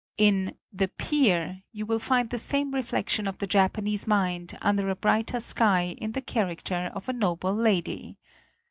[0.17, 4.95] In "The Pier" you will find the same reflection of the Japanese mind, under a
[4.95, 8.17] brighter sky, in the character of a noble lady.